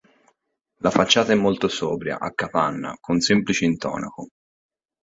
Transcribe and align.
La 0.79 0.89
facciata 0.89 1.31
è 1.31 1.35
molto 1.35 1.67
sobria, 1.67 2.17
a 2.17 2.31
capanna, 2.33 2.97
con 2.99 3.19
semplice 3.19 3.65
intonaco. 3.65 4.29